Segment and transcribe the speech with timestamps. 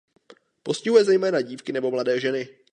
[0.63, 2.49] Postihuje zejména dívky nebo mladé ženy.